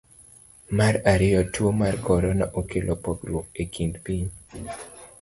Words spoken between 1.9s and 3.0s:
korona, okelo